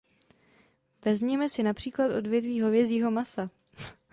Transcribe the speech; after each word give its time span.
Vezměme 1.05 1.49
si 1.49 1.63
například 1.63 2.11
odvětví 2.11 2.61
hovězího 2.61 3.11
masa. 3.11 3.49